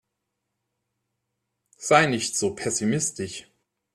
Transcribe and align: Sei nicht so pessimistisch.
Sei 1.77 2.07
nicht 2.07 2.35
so 2.35 2.55
pessimistisch. 2.55 3.45